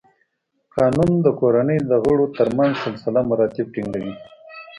[0.75, 4.13] قانون د کورنۍ د غړو تر منځ سلسله مراتب ټینګوي.